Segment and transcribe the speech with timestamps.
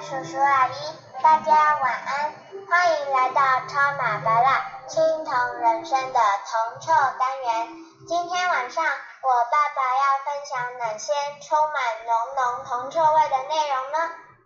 [0.00, 0.72] 叔叔阿姨，
[1.22, 2.32] 大家晚安，
[2.66, 7.68] 欢迎来到超马白蜡青铜人生的铜臭单元。
[8.08, 13.98] 今天晚上我爸爸要分享哪些充满浓浓铜臭味的内容呢？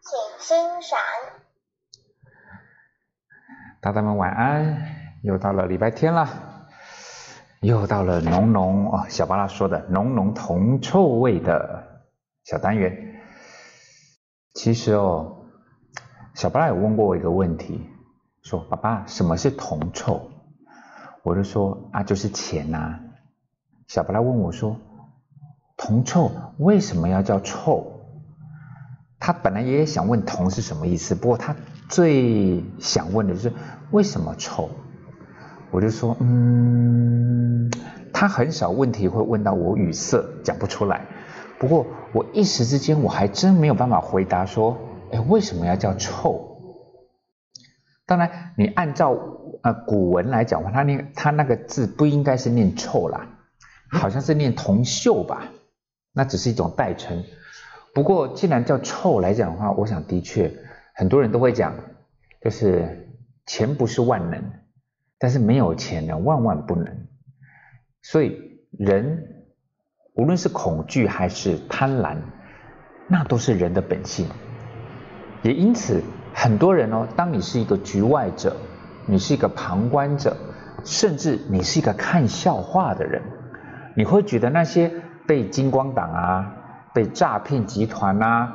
[0.03, 0.99] 请欣赏。
[3.81, 4.77] 大家们晚安，
[5.23, 6.29] 又到了礼拜天了，
[7.61, 12.03] 又到了浓浓哦，小巴拉说的浓浓铜臭味的
[12.43, 13.23] 小单元。
[14.53, 15.44] 其实哦，
[16.35, 17.81] 小巴拉有问过我一个问题，
[18.43, 20.31] 说：“爸爸，什么是铜臭？”
[21.23, 22.99] 我就说：“啊，就是钱呐。”
[23.87, 24.77] 小巴拉问我说
[25.79, 28.01] ：“铜臭为什么要叫臭？”
[29.21, 31.55] 他本来也想问“铜”是什么意思，不过他
[31.89, 33.53] 最想问的是
[33.93, 34.69] 为什么臭。
[35.71, 37.71] 我就说：“嗯，
[38.13, 41.07] 他很少问题会问到我语塞，讲不出来。”
[41.61, 44.77] 不过我一时之间我还真没有办法回答说，
[45.21, 46.51] 为什么要叫臭？
[48.07, 49.17] 当然，你按照
[49.63, 53.39] 呃古文来讲话，它那它那个字不应该是念臭啦，
[53.91, 55.51] 好像是念铜锈吧？
[56.13, 57.25] 那只是一种代称。
[57.95, 60.53] 不过既然叫臭来讲的话，我想的确
[60.95, 61.75] 很多人都会讲，
[62.41, 63.09] 就是
[63.47, 64.43] 钱不是万能，
[65.19, 67.07] 但是没有钱呢万万不能。
[68.03, 69.31] 所以人。
[70.17, 72.17] 无论是恐惧还是贪婪，
[73.09, 74.29] 那都是人的本性。
[75.45, 76.03] 也因此，
[76.35, 78.57] 很多人哦，当你是一个局外者，
[79.07, 80.35] 你是一个旁观者，
[80.85, 83.23] 甚至你是一个看笑话的人，
[83.95, 84.91] 你会觉得那些
[85.27, 86.55] 被金光党啊、
[86.95, 88.53] 被诈骗集团啊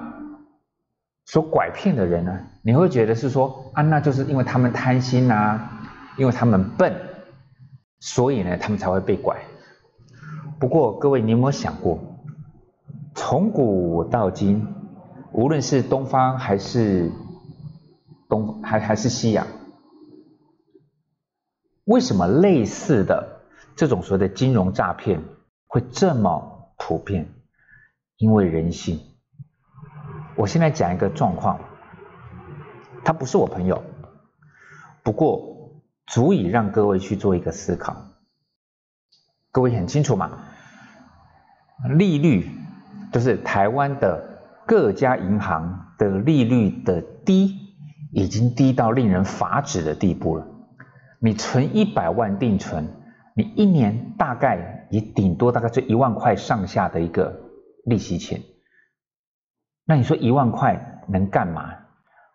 [1.26, 5.80] 所拐骗的人呢，你会觉得是说啊，那就是因为他们贪心啊，
[6.18, 6.96] 因为他们笨，
[8.00, 9.38] 所以呢，他们才会被拐。
[10.60, 12.00] 不过，各位，你有没有想过，
[13.14, 14.68] 从古到今，
[15.32, 17.12] 无论是东方还是
[18.28, 19.48] 东还还是西洋，
[21.86, 23.42] 为什么类似的
[23.76, 25.22] 这种所谓的金融诈骗
[25.68, 27.28] 会这么普遍？
[28.18, 29.00] 因为人性。
[30.36, 31.60] 我现在讲一个状况，
[33.04, 33.84] 他不是我朋友，
[35.04, 37.96] 不过足以让各位去做一个思考。
[39.52, 40.46] 各位很清楚嘛？
[41.98, 42.50] 利率
[43.12, 44.29] 就是台湾的
[44.70, 47.56] 各家银行的利率的低，
[48.12, 50.46] 已经低到令人发指的地步了。
[51.20, 52.88] 你存一百万定存，
[53.36, 57.50] 你一年大概也顶多大概就一万块上下的一个
[57.84, 58.42] 利息钱。
[59.86, 61.74] 那你说一万块能干嘛？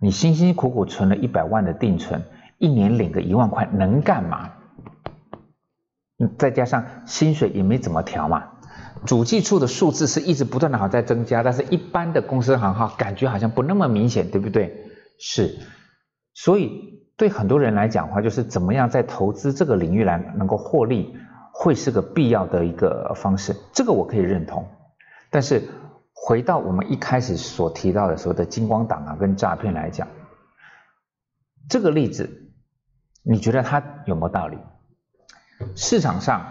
[0.01, 2.21] 你辛辛苦苦存了一百万的定存，
[2.59, 4.51] 一年领个一万块能干嘛？
[6.37, 8.49] 再加上薪水也没怎么调嘛。
[9.07, 14.91] 主计处的数字是一直不断的好在增加，但是一般的公司行号感觉好像不那么明显，对不对？
[15.19, 15.59] 是，
[16.33, 21.15] 所以对很多人来讲的话，就是怎么样在投资这个领域来能够获利，
[21.53, 24.67] 会是个必要的一个方式，这个我可以认同。
[25.29, 25.69] 但是
[26.15, 30.09] 回到我们一开始所提到的所谓的金光党啊跟诈骗来讲，
[31.69, 32.51] 这个例子，
[33.23, 34.57] 你觉得它有没有道理？
[35.75, 36.47] 市场上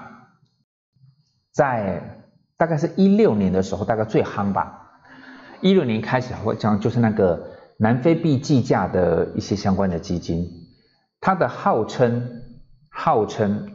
[1.52, 2.20] 在。
[2.64, 5.02] 大概是一六年的时候，大概最夯吧。
[5.60, 10.50] 一六年开始会讲，就是那个南非币计价的一些相关的基金，
[11.20, 12.42] 它的号称
[12.90, 13.74] 号称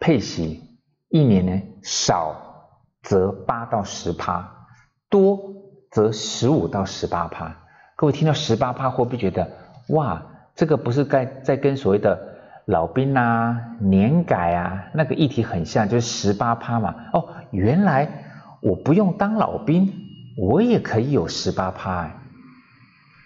[0.00, 0.60] 配息
[1.08, 4.66] 一年呢少则八到十趴，
[5.08, 5.38] 多
[5.92, 7.56] 则十五到十八趴。
[7.94, 9.52] 各位听到十八趴，会不会觉得
[9.90, 10.20] 哇，
[10.56, 12.33] 这个不是在在跟所谓的？
[12.66, 16.94] 老兵啊，年改啊，那个议题很像，就是十八趴嘛。
[17.12, 18.08] 哦，原来
[18.60, 19.92] 我不用当老兵，
[20.36, 22.16] 我也可以有十八趴哎。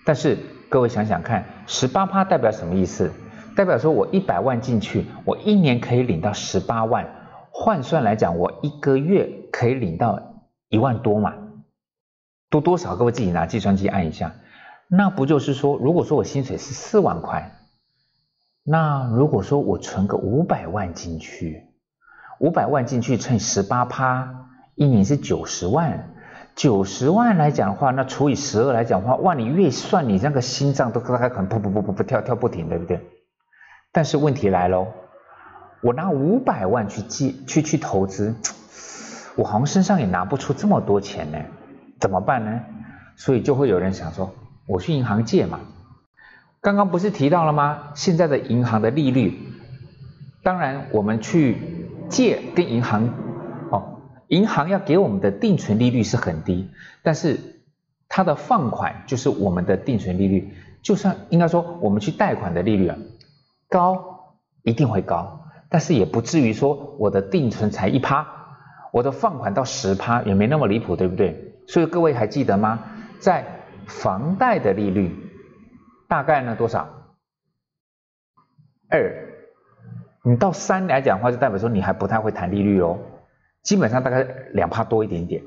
[0.05, 0.37] 但是
[0.69, 3.13] 各位想想看，十八趴代表什么意思？
[3.55, 7.07] 代表说我一百万进去，我一年可以领到十八万，
[7.51, 10.21] 换算来讲，我一个月可以领到
[10.69, 11.35] 一万多嘛？
[12.51, 12.97] 多多少？
[12.97, 14.33] 各位自己拿计算机按一下。
[14.89, 17.58] 那不就是说，如果说我薪水是四万块？
[18.71, 21.65] 那如果说我存个五百万进去，
[22.39, 24.29] 五百万进去乘十八趴，
[24.75, 26.11] 一年是九十万。
[26.55, 33.01] 九十万来讲的话，那除以十二来讲的话，哇，你越算你那个心脏都大概可能噗噗噗噗噗跳跳不停，对不对？
[33.91, 34.89] 但是问题来喽，
[35.81, 38.35] 我拿五百万去借去去投资，
[39.37, 41.39] 我好像身上也拿不出这么多钱呢，
[41.99, 42.61] 怎么办呢？
[43.17, 44.31] 所以就会有人想说，
[44.67, 45.59] 我去银行借嘛。
[46.61, 47.91] 刚刚不是提到了吗？
[47.95, 49.39] 现在的银行的利率，
[50.43, 51.57] 当然我们去
[52.09, 53.09] 借跟银行，
[53.71, 56.69] 哦，银行要给我们的定存利率是很低，
[57.03, 57.39] 但是
[58.09, 60.53] 它的放款就是我们的定存利率，
[60.83, 62.97] 就算应该说我们去贷款的利率啊，
[63.69, 68.27] 高一定会高，但是也不至于说我的定存才一趴，
[68.93, 71.55] 我的放款到十趴也没那么离谱，对不对？
[71.69, 72.81] 所以各位还记得吗？
[73.21, 73.45] 在
[73.87, 75.15] 房贷的利率
[76.09, 76.89] 大概呢多少？
[78.89, 79.29] 二，
[80.25, 82.99] 你到三来讲的话，就代表说你还不太会谈利率哦，
[83.63, 84.23] 基本上大概
[84.53, 85.43] 两趴多一点点。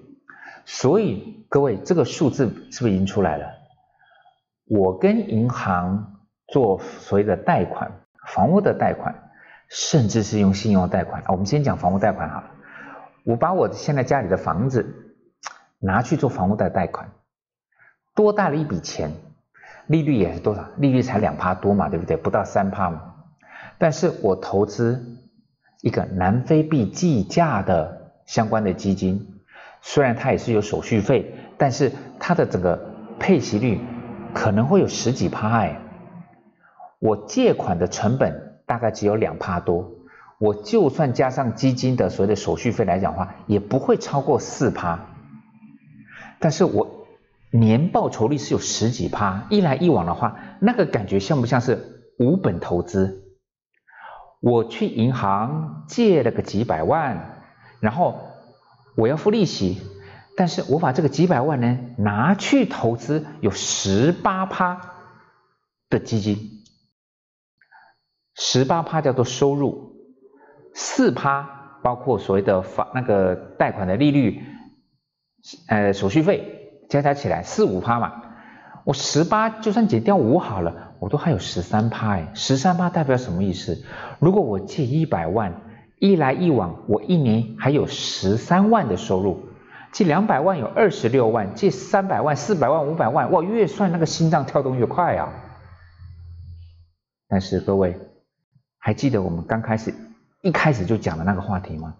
[0.66, 3.48] 所以各位，这个数字是不是已经出来了？
[4.66, 7.92] 我跟银行做所谓的贷款，
[8.28, 9.32] 房屋的贷款，
[9.68, 11.24] 甚至是用信用贷款。
[11.30, 12.44] 我们先讲房屋贷款哈，
[13.26, 15.16] 我把我现在家里的房子
[15.80, 17.10] 拿去做房屋的贷款，
[18.14, 19.12] 多大了一笔钱，
[19.92, 20.66] 利率也是多少？
[20.78, 22.16] 利率才两趴多嘛，对不对？
[22.18, 23.02] 不到三趴嘛。
[23.78, 25.20] 但是我投资
[25.82, 29.28] 一个南非币计价的相关的基金。
[29.82, 32.80] 虽然它也是有手续费，但是它的整个
[33.20, 33.80] 配息率
[34.34, 35.80] 可能会有十几趴哎。
[37.00, 39.92] 我借款的成本大概只有两趴多，
[40.38, 45.00] 我就算加上基金的所谓的手续费来讲的话，也不会超过四趴。
[46.38, 47.01] 但是我
[47.52, 53.38] 年报酬率是有十几趴，一来一往的话，那个感觉像不像是无本投资？
[54.40, 57.44] 我去银行借了个几百万，
[57.80, 58.28] 然后。
[58.98, 59.82] 我要付利息，
[60.36, 64.96] 但是我把这个几百万呢拿去投资，有十八趴
[65.90, 66.38] 的基金，
[68.36, 69.96] 十八趴叫做收入，
[70.74, 74.44] 四趴包括所谓的房那个贷款的利率，
[75.70, 76.61] 呃手续费
[76.92, 78.12] 加加起来四五趴嘛，
[78.84, 83.84] 我十八就算减掉五好了，我都还有十三趴哎，十三趴代表什么意思？
[84.20, 85.54] 如果我借一百万。
[86.04, 89.44] 一来一往，我一年还有十三万的收入，
[89.92, 95.30] 借两百万有二十六万，借三百万、四百万、五百万，哇，越算那个心脏跳动越快啊！
[97.28, 98.00] 但是各位
[98.80, 99.94] 还记得我们刚开始
[100.42, 101.94] 一开始就讲的那个话题吗？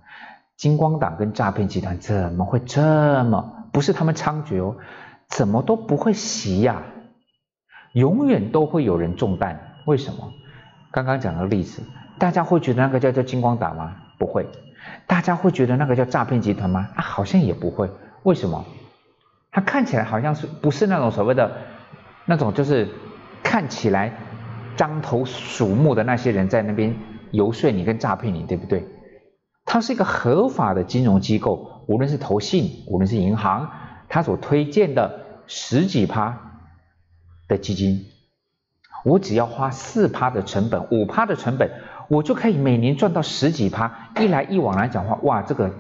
[0.58, 4.76] 金光党跟诈骗集团怎么会这么不是他们猖獗哦？
[5.28, 6.84] 怎么都不会袭呀？
[7.94, 10.34] 永远都会有人中弹，为什么？
[10.92, 11.84] 刚刚讲的例子。
[12.20, 13.96] 大家会觉得那个叫做金光党吗？
[14.18, 14.48] 不会。
[15.08, 16.90] 大家会觉得那个叫诈骗集团吗？
[16.96, 17.90] 啊，好像也不会。
[18.24, 18.66] 为什么？
[19.52, 21.52] 他看起来好像是不是那种所谓的
[22.26, 22.88] 那种就是
[23.44, 24.14] 看起来
[24.78, 26.96] 獐头鼠目的那些人在那边
[27.32, 28.86] 游说你跟诈骗你，对不对？
[29.72, 33.72] 它是一个合法的金融机构，无论是投信，无论是银行，
[34.10, 36.60] 它所推荐的十几趴
[37.48, 38.06] 的基金，
[39.06, 41.72] 我只要花四趴的成本，五趴的成本。
[42.10, 45.74] 我就可以每年赚到十几趴，一来一往来讲话，哇，这个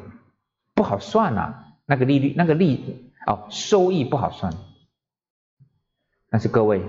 [0.73, 1.55] 不好算呐，
[1.85, 4.53] 那个利率，那个利哦，收益不好算。
[6.29, 6.81] 但是各位，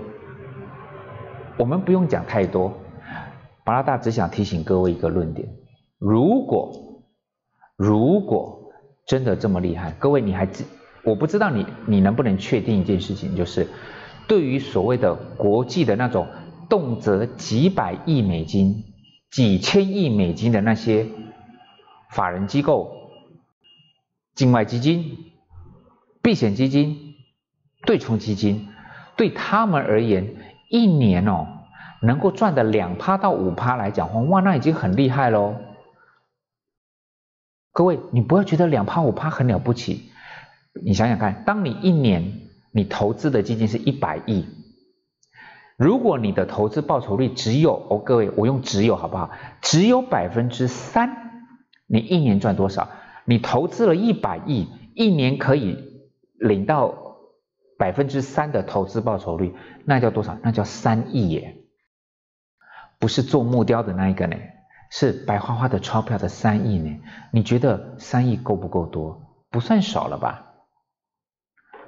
[1.57, 2.77] 我们不用讲太多，
[3.65, 5.49] 巴拉大只想提醒各位一个论点：
[5.97, 6.91] 如果
[7.83, 8.71] 如果
[9.05, 10.63] 真的这么厉害，各位你还知，
[11.03, 13.67] 我不知道你你能不能确定一件事情，就是
[14.27, 16.27] 对于所谓的国际的那种
[16.69, 18.85] 动辄几百亿美金。
[19.33, 21.07] 几千亿美金的那些
[22.11, 22.95] 法人机构、
[24.35, 25.17] 境外基金、
[26.21, 27.15] 避险基金、
[27.83, 28.67] 对冲基金，
[29.17, 30.35] 对他们而言，
[30.69, 31.47] 一年哦
[32.03, 35.55] 能够赚的两趴到五趴来讲，哇，那已经很厉害喽。
[37.73, 40.11] 各位，你不要觉得两趴五趴很了不起，
[40.85, 44.45] 你想想看，当你一年你投资的基金是一百亿。
[45.75, 49.31] 如果你的投资报酬率只有哦，各位，我用只有好不好？
[49.59, 51.49] 只有百分之三，
[51.87, 52.89] 你一年赚多少？
[53.25, 55.77] 你投资了一百亿，一年可以
[56.37, 57.17] 领到
[57.79, 60.37] 百分之三的投资报酬率，那叫多少？
[60.43, 61.57] 那叫三亿耶！
[62.99, 64.37] 不是做木雕的那一个呢，
[64.95, 67.01] 是白花花的钞票的三亿呢。
[67.31, 69.41] 你觉得三亿够不够多？
[69.49, 70.53] 不算少了吧？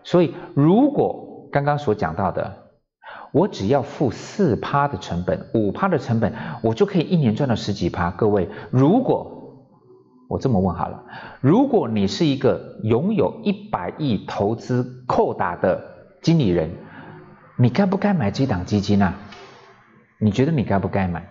[0.04, 2.64] 所以，如果刚刚所讲到的。
[3.32, 6.34] 我只要付四趴的成本，五趴的成本，
[6.64, 8.10] 我就可以一年赚到十几趴。
[8.10, 9.68] 各位，如果
[10.30, 11.04] 我这么问好了，
[11.42, 15.84] 如果你是一个拥有一百亿投资扣打的
[16.22, 16.78] 经理人，
[17.58, 19.14] 你该不该买这档基金呢？
[20.18, 21.30] 你觉得你该不该买？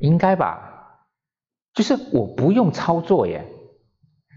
[0.00, 0.98] 应该吧，
[1.74, 3.46] 就是我不用操作耶。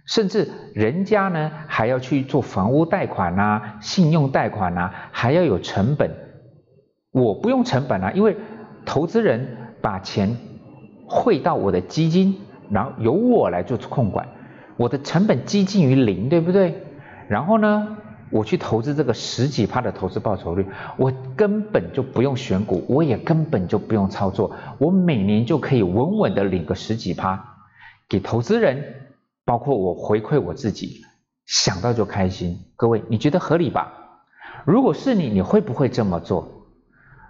[0.06, 6.16] 甚至人家呢还要去做房屋贷款呐、信用贷款呐，还要有成本。
[7.12, 8.36] 我不用成本啊，因为
[8.86, 10.38] 投资人把钱
[11.08, 12.42] 汇到我的基金，
[12.72, 14.28] 然后由我来做控管，
[14.78, 16.84] 我的成本接近于零，对不对？
[17.28, 17.99] 然后呢，
[18.32, 20.66] 我去投资这个十几趴的投资报酬率，
[20.98, 27.44] 我根本就不用选股，我也根本就不用操作，我每年就可以稳稳的领个十几趴，
[28.08, 28.84] 给投资人，
[29.46, 31.02] 包括我回馈我自己，
[31.46, 32.60] 想到就开心。
[32.76, 33.92] 各位，你觉得合理吧？
[34.66, 36.68] 如果是你，你会不会这么做？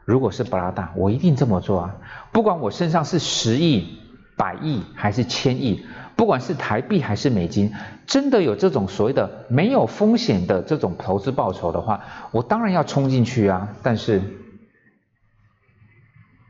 [0.05, 1.95] 如果是布拉达，我一定这么做啊！
[2.31, 3.99] 不管我身上是十亿、
[4.35, 5.85] 百亿还是千亿。
[6.19, 7.73] 不管是台币还是美金，
[8.05, 13.69] 真的有这种所谓的没有风险的这种投资报酬的话，我当然要冲进去啊！
[13.83, 14.21] 但是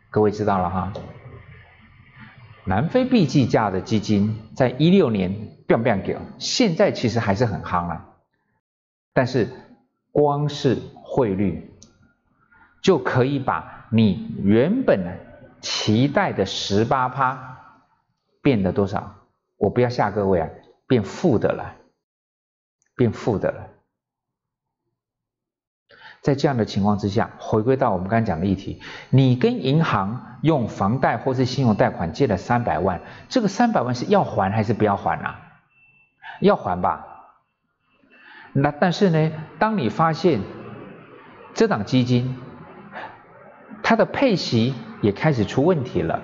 [0.09, 0.93] 各位知道了哈，
[2.65, 8.07] 南非币计价的基金在一六年 biang biang 给，现在其实还是很夯啊。
[9.13, 9.49] 但是
[10.11, 11.77] 光是汇率
[12.81, 15.19] 就可以把你原本
[15.61, 17.59] 期待的十八趴
[18.41, 19.17] 变得多少？
[19.59, 20.49] 我不要吓各位啊，
[20.87, 21.75] 变负的了，
[22.95, 23.67] 变负的了。
[26.21, 35.39] 在这样的情况之下，回归到我们刚才讲的议题，你跟银行用房贷或是信用贷款借了三百万，这个三百万是要还还是不要还啊？
[36.41, 37.05] 要还吧。
[38.53, 40.41] 那但是呢，当你发现
[41.53, 42.37] 这档基金
[43.83, 46.21] 它的配息也开始出问题了。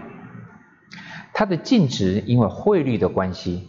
[1.37, 3.67] 它的净值因为汇率的关系，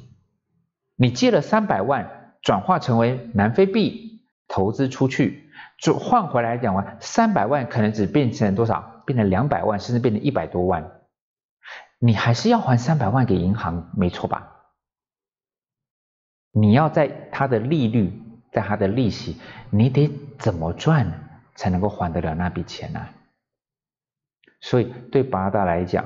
[0.95, 9.03] 你借了三百万，转化成为南非币投资出去，转换回来讲完三百万可能只变成多少？
[9.05, 10.93] 变成两百万，甚至变成一百多万，
[11.99, 14.53] 你还是要还三百万给银行，没错吧？
[16.53, 20.09] 你要在它的利率，在它的利息，你得
[20.39, 23.09] 怎么赚才能够还得了那笔钱呢？
[24.61, 26.05] 所以对八大来讲，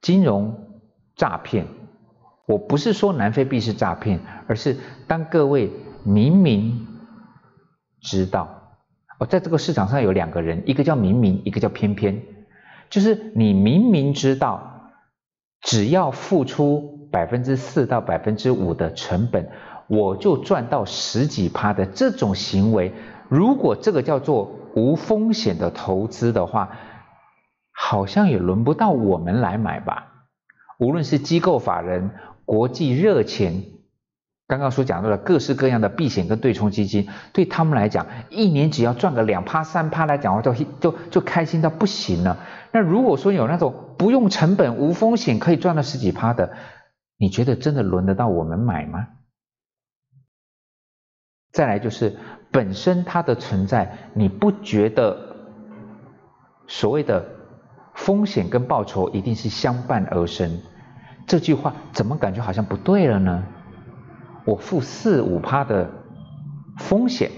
[0.00, 0.60] 金融。
[1.16, 1.66] 诈骗，
[2.46, 5.70] 我不是说南非币是诈骗，而是当各位
[6.04, 6.86] 明明
[8.00, 8.76] 知道，
[9.18, 12.22] 哦，在这个市场上有两个人，一个叫明明，一个叫偏偏，
[12.90, 14.90] 就是你明明知道，
[15.60, 19.48] 只要付出百分之四到百分之五的成本，
[19.86, 22.92] 我就赚到十几趴的这种行为，
[23.28, 26.76] 如果这个叫做无风险的投资的话，
[27.72, 30.13] 好像也轮不到我们来买吧。
[30.78, 32.10] 无论是机构法人、
[32.44, 33.62] 国际热钱，
[34.48, 42.38] 刚刚所讲到的各式各样的避险跟对冲基金，对他们来讲，一年只要赚个两趴三趴来讲话，就就就开心到不行了。
[42.72, 46.52] 那如果说有那种不用成本、无风险可以赚到十几趴的，
[47.16, 49.08] 你觉得真的轮得到我们买吗？
[51.52, 52.16] 再来就是
[52.50, 55.36] 本身它的存在，你不觉得
[56.66, 57.24] 所谓的？
[57.94, 60.60] 风险跟报酬一定是相伴而生，
[61.26, 63.44] 这句话怎么感觉好像不对了呢？
[64.44, 65.90] 我付四五趴的
[66.76, 67.30] 风险，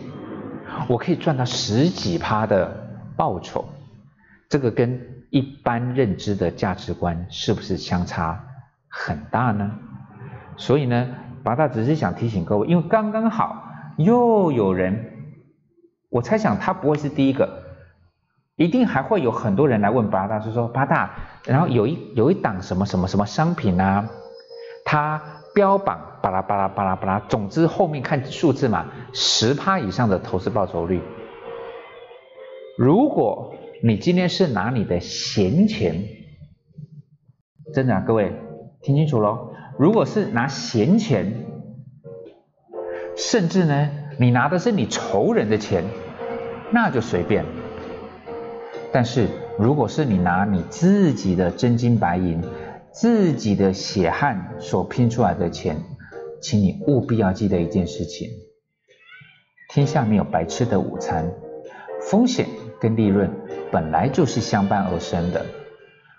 [0.88, 3.66] 我可以赚到十几趴的报酬，
[4.48, 8.44] 这个跟一般认知的价值观是不是相差
[8.88, 9.70] 很大呢？
[10.56, 11.06] 所以呢，
[11.44, 13.62] 八大只是想提醒各位，因为刚刚好
[13.98, 15.12] 又有人，
[16.08, 17.65] 我猜想他不会是第一个。
[18.56, 24.08] 一定还会有很多人来问八大，是说八大，然后有一有一档什么什么什么商品啊，
[24.84, 25.22] 它
[25.54, 31.02] 标榜巴拉巴拉巴拉巴拉，总之后面看数字嘛，十趴以上的投资报酬率。
[32.78, 36.02] 如果你今天是拿你的闲钱，
[37.74, 38.32] 真的啊，各位
[38.80, 41.44] 听清楚喽，如果是拿闲钱，
[43.16, 45.84] 甚至呢，你拿的是你仇人的钱，
[46.70, 47.44] 那就随便。
[48.92, 49.28] 但是，
[49.58, 52.42] 如果是你拿你自己的真金白银、
[52.92, 55.76] 自己的血汗所拼出来的钱，
[56.40, 58.30] 请你务必要记得一件事情：
[59.68, 61.30] 天下没有白吃的午餐，
[62.00, 62.46] 风险
[62.80, 63.30] 跟利润
[63.70, 65.44] 本来就是相伴而生的。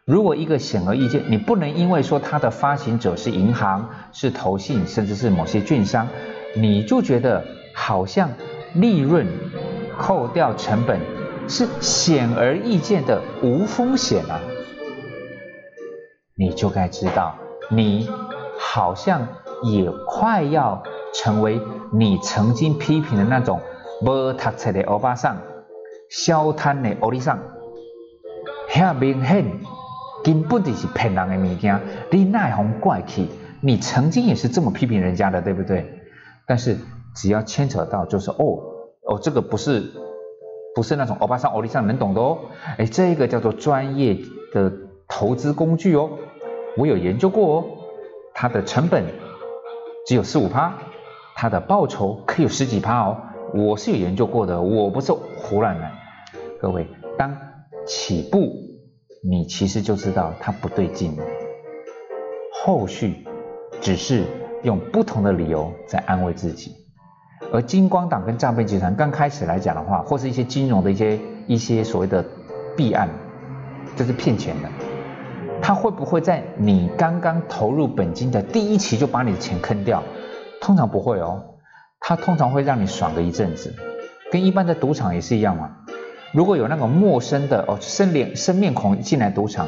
[0.06, 6.08] 如果一个显而易见，你不能因为说它的发行者是银行、是投信，甚至是某些券商，
[6.56, 7.44] 你就觉得
[7.74, 8.30] 好像
[8.76, 9.26] 利润
[9.98, 11.17] 扣掉成本。
[11.50, 14.42] 是显而易见的无风险啊，
[16.36, 17.36] 你就该知道，
[17.70, 18.10] 你
[18.60, 19.28] 好像
[19.64, 21.62] 也快要成为
[21.94, 23.62] 你曾经批评的那种
[24.02, 25.38] 无读册的欧巴桑、
[26.10, 27.40] 消摊的欧里桑，
[28.70, 29.46] 很明显
[30.24, 31.80] 根本就是骗人的物件，
[32.12, 33.30] 你奈何怪气？
[33.62, 36.02] 你曾经也是这么批评人家的，对不对？
[36.46, 36.78] 但是
[37.16, 38.38] 只要牵扯到，就是哦
[39.08, 39.92] 哦，这个不是。
[40.78, 42.38] 不是那种欧巴桑、欧丽桑能懂的哦，
[42.78, 44.16] 哎，这个叫做专业
[44.54, 44.72] 的
[45.08, 46.08] 投资工具哦，
[46.78, 47.66] 我有研究过哦，
[48.36, 49.04] 它的成本
[50.06, 50.78] 只有四五趴，
[51.36, 53.18] 它的报酬可有十几趴哦，
[53.56, 55.92] 我是有研究过的，我不是胡乱来。
[56.62, 57.36] 各位，当
[57.88, 58.38] 起步，
[59.28, 61.18] 你其实就知道它不对劲。
[61.18, 61.24] 了，
[62.64, 63.26] 后续
[63.82, 64.26] 只是
[64.62, 66.87] 用不同的理由在安慰自己。
[67.52, 72.24] 而金光党跟诈骗集团刚开始来讲的话，或是一些金融的一些一些所谓的
[72.76, 73.08] 弊案，
[73.96, 74.70] 就是骗钱的，
[75.62, 80.04] 他会不会在你刚刚投入本金的第一期就把你的钱坑掉？
[80.60, 81.42] 通常不会哦，
[82.00, 83.74] 他通常会让你爽个一阵子，
[84.32, 85.72] 跟一般的赌场也是一样嘛。
[86.34, 89.68] 如果有那种陌生的哦生脸生面孔进来赌场，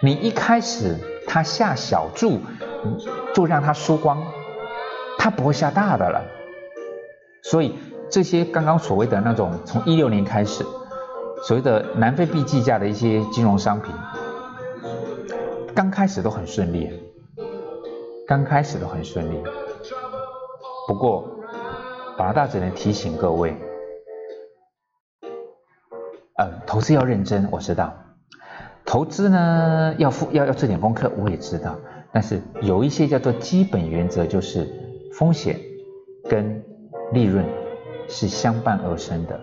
[0.00, 0.96] 你一开始
[1.26, 2.40] 他下小注，
[3.34, 4.22] 就让他输光，
[5.18, 6.22] 他不会下大的了。
[7.50, 7.74] 所以
[8.10, 10.64] 这些刚刚所谓的那种从一六年开始，
[11.44, 13.94] 所谓的南非币计价的一些金融商品，
[15.74, 16.90] 刚开始都很顺利，
[18.26, 19.42] 刚开始都很顺利。
[20.86, 21.26] 不过，
[22.18, 23.56] 法大只能提醒各位，
[26.36, 27.94] 呃，投资要认真，我知道，
[28.84, 31.76] 投资呢要付要要做点功课，我也知道，
[32.12, 34.68] 但是有一些叫做基本原则，就是
[35.14, 35.60] 风险
[36.28, 36.62] 跟
[37.12, 37.44] 利润
[38.08, 39.40] 是相伴而生的。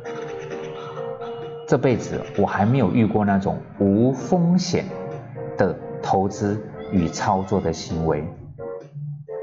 [1.67, 4.86] 这辈子我还没有遇过那种无风险
[5.57, 8.24] 的投资与操作的行为，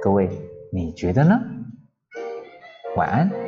[0.01, 0.31] 各位
[0.73, 1.41] 你觉得呢？
[2.97, 3.42] 晚安。